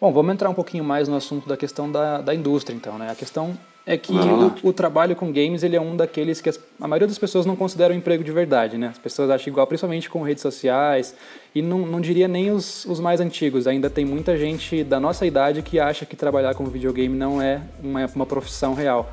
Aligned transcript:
Bom, 0.00 0.10
vamos 0.12 0.32
entrar 0.32 0.48
um 0.48 0.54
pouquinho 0.54 0.82
mais 0.82 1.08
no 1.08 1.16
assunto 1.16 1.46
da 1.46 1.58
questão 1.58 1.92
da, 1.92 2.22
da 2.22 2.34
indústria, 2.34 2.74
então, 2.74 2.96
né? 2.96 3.10
A 3.10 3.14
questão 3.14 3.54
é 3.84 3.98
que 3.98 4.12
o, 4.12 4.68
o, 4.68 4.72
trabalho 4.72 5.14
com 5.14 5.30
games 5.30 5.62
ele 5.62 5.76
é 5.76 5.80
um 5.80 5.94
daqueles 5.94 6.40
que 6.40 6.48
as, 6.48 6.58
a 6.80 6.88
maioria 6.88 7.06
das 7.06 7.18
pessoas 7.18 7.44
não 7.44 7.54
considera 7.54 7.92
um 7.92 7.96
emprego 7.96 8.24
de 8.24 8.32
verdade, 8.32 8.78
né? 8.78 8.88
As 8.88 8.98
pessoas 8.98 9.28
acham 9.28 9.50
igual, 9.50 9.66
principalmente 9.66 10.08
com 10.08 10.22
redes 10.22 10.40
sociais, 10.40 11.14
e 11.54 11.60
não, 11.60 11.80
não 11.80 12.00
diria 12.00 12.26
nem 12.26 12.50
os, 12.50 12.86
os 12.86 12.98
mais 12.98 13.20
antigos. 13.20 13.66
Ainda 13.66 13.90
tem 13.90 14.06
muita 14.06 14.38
gente 14.38 14.82
da 14.82 14.98
nossa 14.98 15.26
idade 15.26 15.60
que 15.60 15.78
acha 15.78 16.06
que 16.06 16.16
trabalhar 16.16 16.54
com 16.54 16.64
videogame 16.64 17.14
não 17.14 17.42
é 17.42 17.60
uma, 17.82 18.06
uma 18.14 18.26
profissão 18.26 18.72
real. 18.72 19.12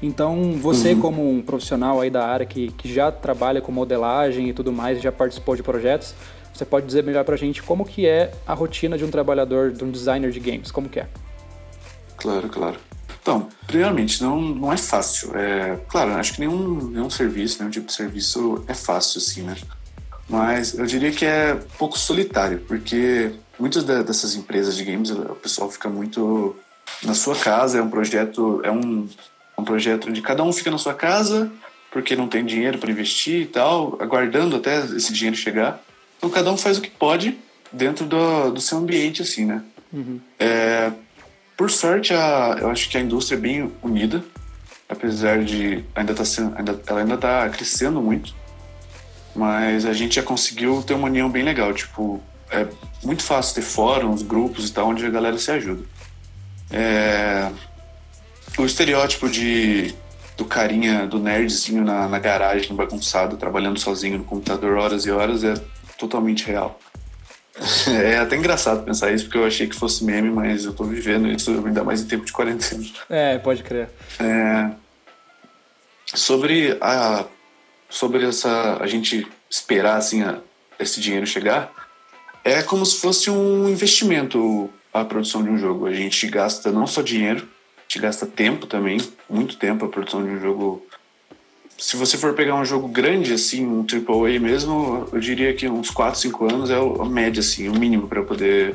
Então, 0.00 0.52
você 0.52 0.92
uhum. 0.92 1.00
como 1.00 1.30
um 1.30 1.42
profissional 1.42 2.00
aí 2.00 2.08
da 2.08 2.26
área 2.26 2.46
que, 2.46 2.70
que 2.72 2.92
já 2.92 3.10
trabalha 3.10 3.60
com 3.60 3.72
modelagem 3.72 4.48
e 4.48 4.52
tudo 4.52 4.72
mais, 4.72 5.00
já 5.02 5.10
participou 5.10 5.56
de 5.56 5.62
projetos, 5.62 6.14
você 6.54 6.64
pode 6.64 6.86
dizer 6.86 7.02
melhor 7.02 7.24
pra 7.24 7.36
gente 7.36 7.62
como 7.62 7.84
que 7.84 8.06
é 8.06 8.32
a 8.46 8.54
rotina 8.54 8.96
de 8.96 9.04
um 9.04 9.10
trabalhador, 9.10 9.72
de 9.72 9.84
um 9.84 9.90
designer 9.90 10.30
de 10.30 10.40
games, 10.40 10.70
como 10.70 10.88
que 10.88 11.00
é? 11.00 11.08
Claro, 12.16 12.48
claro. 12.48 12.76
Então, 13.20 13.48
primeiramente, 13.66 14.22
não, 14.22 14.40
não 14.40 14.72
é 14.72 14.76
fácil. 14.76 15.36
É, 15.36 15.78
claro, 15.88 16.12
acho 16.12 16.34
que 16.34 16.40
nenhum, 16.40 16.88
nenhum 16.90 17.10
serviço, 17.10 17.58
nenhum 17.58 17.70
tipo 17.70 17.86
de 17.86 17.92
serviço 17.92 18.64
é 18.66 18.74
fácil, 18.74 19.18
assim, 19.18 19.42
né? 19.42 19.56
Mas 20.28 20.78
eu 20.78 20.86
diria 20.86 21.10
que 21.10 21.24
é 21.24 21.54
um 21.54 21.76
pouco 21.78 21.98
solitário, 21.98 22.60
porque 22.66 23.32
muitas 23.58 23.84
dessas 23.84 24.34
empresas 24.34 24.76
de 24.76 24.84
games, 24.84 25.10
o 25.10 25.34
pessoal 25.34 25.70
fica 25.70 25.88
muito 25.88 26.56
na 27.02 27.14
sua 27.14 27.36
casa, 27.36 27.78
é 27.78 27.82
um 27.82 27.90
projeto, 27.90 28.60
é 28.64 28.70
um, 28.70 29.08
um 29.58 29.64
projeto 29.64 30.12
de 30.12 30.22
cada 30.22 30.42
um 30.42 30.52
fica 30.52 30.70
na 30.70 30.78
sua 30.78 30.94
casa, 30.94 31.50
porque 31.90 32.14
não 32.14 32.28
tem 32.28 32.44
dinheiro 32.44 32.78
para 32.78 32.90
investir 32.90 33.42
e 33.42 33.46
tal, 33.46 33.98
aguardando 34.00 34.56
até 34.56 34.78
esse 34.84 35.12
dinheiro 35.12 35.36
chegar. 35.36 35.82
Então 36.16 36.30
cada 36.30 36.52
um 36.52 36.56
faz 36.56 36.78
o 36.78 36.80
que 36.80 36.90
pode 36.90 37.38
dentro 37.72 38.06
do, 38.06 38.50
do 38.50 38.60
seu 38.60 38.78
ambiente, 38.78 39.22
assim, 39.22 39.44
né? 39.44 39.62
Uhum. 39.92 40.20
É, 40.38 40.92
por 41.56 41.70
sorte, 41.70 42.14
a, 42.14 42.56
eu 42.60 42.70
acho 42.70 42.88
que 42.88 42.96
a 42.96 43.00
indústria 43.00 43.36
é 43.36 43.40
bem 43.40 43.72
unida, 43.82 44.24
apesar 44.88 45.42
de 45.44 45.84
ainda 45.94 46.14
tá 46.14 46.24
sendo, 46.24 46.56
ainda, 46.56 46.80
ela 46.86 47.00
ainda 47.00 47.14
está 47.14 47.48
crescendo 47.48 48.00
muito, 48.00 48.34
mas 49.34 49.84
a 49.84 49.92
gente 49.92 50.16
já 50.16 50.22
conseguiu 50.22 50.82
ter 50.86 50.94
uma 50.94 51.08
união 51.08 51.28
bem 51.28 51.42
legal. 51.42 51.72
Tipo, 51.72 52.22
é 52.50 52.66
muito 53.02 53.22
fácil 53.22 53.56
ter 53.56 53.62
fóruns, 53.62 54.22
grupos 54.22 54.68
e 54.68 54.72
tal, 54.72 54.88
onde 54.88 55.04
a 55.04 55.10
galera 55.10 55.38
se 55.38 55.50
ajuda. 55.50 55.82
É, 56.70 56.97
o 58.62 58.66
estereótipo 58.66 59.28
de 59.28 59.94
do 60.36 60.44
carinha, 60.44 61.04
do 61.04 61.18
nerdzinho 61.18 61.84
na, 61.84 62.08
na 62.08 62.18
garagem, 62.20 62.74
bagunçado, 62.74 63.36
trabalhando 63.36 63.78
sozinho 63.80 64.18
no 64.18 64.24
computador 64.24 64.78
horas 64.78 65.04
e 65.04 65.10
horas 65.10 65.42
é 65.42 65.54
totalmente 65.98 66.46
real. 66.46 66.78
É 67.88 68.18
até 68.18 68.36
engraçado 68.36 68.84
pensar 68.84 69.10
isso, 69.10 69.24
porque 69.24 69.38
eu 69.38 69.44
achei 69.44 69.66
que 69.66 69.74
fosse 69.74 70.04
meme, 70.04 70.30
mas 70.30 70.64
eu 70.64 70.72
tô 70.72 70.84
vivendo 70.84 71.26
isso 71.26 71.50
ainda 71.50 71.82
mais 71.82 72.00
em 72.00 72.06
tempo 72.06 72.24
de 72.24 72.32
quarentena. 72.32 72.84
É, 73.10 73.36
pode 73.38 73.64
crer. 73.64 73.88
É, 74.20 74.70
sobre 76.14 76.78
a 76.80 77.24
sobre 77.90 78.24
essa 78.26 78.78
a 78.80 78.86
gente 78.86 79.26
esperar 79.50 79.96
assim 79.96 80.22
a, 80.22 80.38
esse 80.78 81.00
dinheiro 81.00 81.26
chegar, 81.26 81.72
é 82.44 82.62
como 82.62 82.86
se 82.86 83.00
fosse 83.00 83.28
um 83.28 83.68
investimento 83.68 84.70
a 84.92 85.04
produção 85.04 85.42
de 85.42 85.50
um 85.50 85.58
jogo. 85.58 85.86
A 85.86 85.92
gente 85.92 86.26
gasta 86.28 86.70
não 86.70 86.86
só 86.86 87.02
dinheiro, 87.02 87.48
gente 87.88 88.00
gasta 88.00 88.26
tempo 88.26 88.66
também, 88.66 88.98
muito 89.28 89.56
tempo 89.56 89.84
a 89.84 89.88
produção 89.88 90.22
de 90.22 90.30
um 90.30 90.40
jogo 90.40 90.86
se 91.78 91.96
você 91.96 92.18
for 92.18 92.34
pegar 92.34 92.56
um 92.56 92.64
jogo 92.64 92.88
grande, 92.88 93.32
assim, 93.32 93.64
um 93.64 93.86
AAA 93.86 94.40
mesmo, 94.40 95.08
eu 95.12 95.20
diria 95.20 95.54
que 95.54 95.68
uns 95.68 95.90
4, 95.90 96.18
5 96.18 96.52
anos 96.52 96.70
é 96.70 96.76
a 96.76 97.04
média, 97.04 97.38
assim, 97.38 97.68
o 97.68 97.78
mínimo 97.78 98.08
para 98.08 98.20
poder 98.20 98.74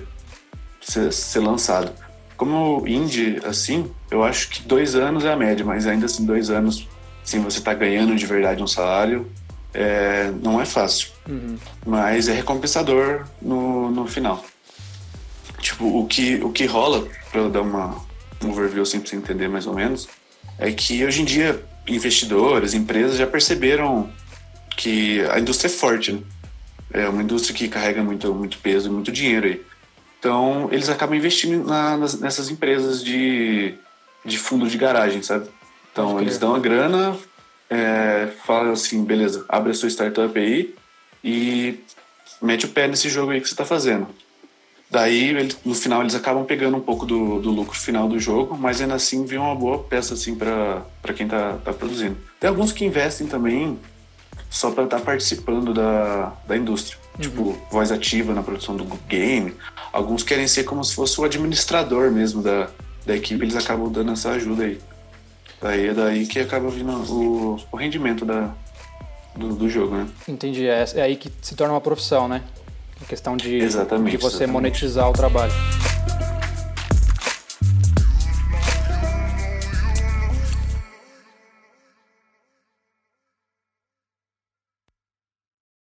ser, 0.79 1.11
ser, 1.11 1.39
lançado. 1.39 1.91
Como 2.37 2.87
indie, 2.87 3.41
assim, 3.43 3.91
eu 4.09 4.23
acho 4.23 4.49
que 4.49 4.61
dois 4.61 4.95
anos 4.95 5.25
é 5.25 5.33
a 5.33 5.35
média, 5.35 5.65
mas 5.65 5.85
ainda 5.85 6.05
assim, 6.05 6.25
dois 6.25 6.49
anos, 6.49 6.87
sem 7.25 7.41
você 7.41 7.59
tá 7.59 7.73
ganhando 7.73 8.15
de 8.15 8.25
verdade 8.25 8.63
um 8.63 8.67
salário, 8.67 9.29
é, 9.73 10.31
não 10.41 10.61
é 10.61 10.65
fácil. 10.65 11.09
Uhum. 11.27 11.57
Mas 11.85 12.29
é 12.29 12.33
recompensador 12.33 13.25
no, 13.41 13.91
no 13.91 14.07
final. 14.07 14.45
Tipo, 15.59 15.99
o 15.99 16.07
que, 16.07 16.35
o 16.35 16.51
que 16.51 16.65
rola, 16.65 17.05
pra 17.31 17.41
eu 17.41 17.49
dar 17.49 17.61
uma, 17.61 17.97
um 18.45 18.51
overview 18.51 18.83
assim 18.83 18.99
pra 18.99 19.09
você 19.09 19.15
entender 19.15 19.47
mais 19.47 19.67
ou 19.67 19.73
menos, 19.73 20.07
é 20.57 20.71
que 20.71 21.05
hoje 21.05 21.21
em 21.21 21.25
dia 21.25 21.63
investidores, 21.87 22.73
empresas 22.73 23.17
já 23.17 23.27
perceberam 23.27 24.09
que 24.77 25.21
a 25.31 25.39
indústria 25.39 25.67
é 25.67 25.71
forte, 25.71 26.13
né? 26.13 26.21
É 26.91 27.09
uma 27.09 27.23
indústria 27.23 27.55
que 27.55 27.67
carrega 27.67 28.03
muito, 28.03 28.33
muito 28.33 28.59
peso 28.59 28.87
e 28.87 28.91
muito 28.91 29.11
dinheiro 29.11 29.47
aí. 29.47 29.61
Então, 30.19 30.69
eles 30.71 30.89
acabam 30.89 31.17
investindo 31.17 31.67
na, 31.67 31.97
nas, 31.97 32.19
nessas 32.19 32.49
empresas 32.49 33.03
de, 33.03 33.73
de 34.23 34.37
fundo 34.37 34.67
de 34.67 34.77
garagem, 34.77 35.21
sabe? 35.21 35.49
Então, 35.91 36.21
eles 36.21 36.37
dão 36.37 36.55
a 36.55 36.59
grana, 36.59 37.17
é, 37.69 38.29
falam 38.45 38.73
assim, 38.73 39.03
beleza, 39.03 39.43
abre 39.49 39.71
a 39.71 39.73
sua 39.73 39.89
startup 39.89 40.37
aí 40.39 40.73
e 41.23 41.79
mete 42.41 42.65
o 42.65 42.69
pé 42.69 42.87
nesse 42.87 43.09
jogo 43.09 43.31
aí 43.31 43.41
que 43.41 43.47
você 43.47 43.53
está 43.53 43.65
fazendo. 43.65 44.07
Daí, 44.93 45.29
ele, 45.29 45.55
no 45.65 45.73
final, 45.73 46.01
eles 46.01 46.13
acabam 46.13 46.45
pegando 46.45 46.77
um 46.77 46.79
pouco 46.79 47.03
do, 47.03 47.39
do, 47.39 47.49
lucro 47.49 47.75
final 47.75 48.07
do 48.07 48.19
jogo, 48.19 48.55
mas 48.55 48.79
ainda 48.79 48.93
assim 48.93 49.25
vem 49.25 49.39
uma 49.39 49.55
boa 49.55 49.79
peça 49.79 50.13
assim 50.13 50.35
para 50.35 50.85
quem 51.15 51.27
tá, 51.27 51.57
tá 51.65 51.73
produzindo. 51.73 52.15
Tem 52.39 52.47
alguns 52.47 52.71
que 52.71 52.85
investem 52.85 53.25
também 53.25 53.79
só 54.51 54.69
para 54.69 54.83
estar 54.83 54.99
tá 54.99 55.03
participando 55.03 55.73
da, 55.73 56.33
da 56.47 56.55
indústria. 56.55 56.99
Uhum. 57.15 57.21
Tipo, 57.21 57.57
voz 57.71 57.91
ativa 57.91 58.35
na 58.35 58.43
produção 58.43 58.75
do 58.77 58.85
game. 59.07 59.55
Alguns 59.91 60.21
querem 60.21 60.47
ser 60.47 60.63
como 60.63 60.83
se 60.83 60.93
fosse 60.93 61.19
o 61.19 61.23
administrador 61.23 62.11
mesmo 62.11 62.43
da, 62.43 62.69
da 63.03 63.15
equipe, 63.15 63.43
eles 63.43 63.55
acabam 63.55 63.91
dando 63.91 64.11
essa 64.11 64.29
ajuda 64.29 64.65
aí. 64.65 64.79
Daí 65.59 65.87
é 65.87 65.93
daí 65.95 66.27
que 66.27 66.37
acaba 66.37 66.69
vindo 66.69 66.91
o, 67.11 67.59
o 67.71 67.75
rendimento 67.75 68.25
da, 68.25 68.53
do, 69.35 69.55
do 69.55 69.67
jogo, 69.67 69.95
né? 69.95 70.07
Entendi. 70.27 70.67
É, 70.67 70.85
é 70.93 71.01
aí 71.01 71.15
que 71.15 71.31
se 71.41 71.55
torna 71.55 71.73
uma 71.73 71.81
profissão, 71.81 72.27
né? 72.27 72.43
Questão 73.07 73.35
de, 73.37 73.55
exatamente, 73.57 74.11
de 74.11 74.17
você 74.17 74.27
exatamente. 74.37 74.51
monetizar 74.53 75.09
o 75.09 75.13
trabalho. 75.13 75.53